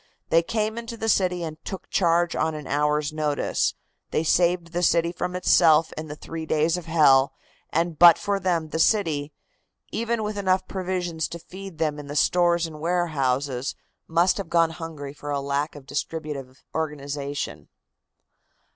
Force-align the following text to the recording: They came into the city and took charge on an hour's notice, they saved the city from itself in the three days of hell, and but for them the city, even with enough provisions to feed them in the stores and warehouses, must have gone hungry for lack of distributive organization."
They 0.29 0.41
came 0.41 0.79
into 0.79 0.97
the 0.97 1.07
city 1.07 1.43
and 1.43 1.63
took 1.63 1.87
charge 1.91 2.35
on 2.35 2.55
an 2.55 2.65
hour's 2.65 3.13
notice, 3.13 3.75
they 4.09 4.23
saved 4.23 4.73
the 4.73 4.81
city 4.81 5.11
from 5.11 5.35
itself 5.35 5.93
in 5.95 6.07
the 6.07 6.15
three 6.15 6.47
days 6.47 6.75
of 6.75 6.87
hell, 6.87 7.33
and 7.69 7.99
but 7.99 8.17
for 8.17 8.39
them 8.39 8.69
the 8.69 8.79
city, 8.79 9.31
even 9.91 10.23
with 10.23 10.39
enough 10.39 10.67
provisions 10.67 11.27
to 11.27 11.37
feed 11.37 11.77
them 11.77 11.99
in 11.99 12.07
the 12.07 12.15
stores 12.15 12.65
and 12.65 12.79
warehouses, 12.81 13.75
must 14.07 14.37
have 14.37 14.49
gone 14.49 14.71
hungry 14.71 15.13
for 15.13 15.37
lack 15.37 15.75
of 15.75 15.85
distributive 15.85 16.63
organization." 16.73 17.67